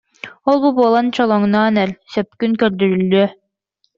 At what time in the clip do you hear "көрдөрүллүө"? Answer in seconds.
2.61-3.27